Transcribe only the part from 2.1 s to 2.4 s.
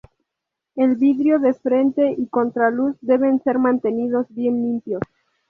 y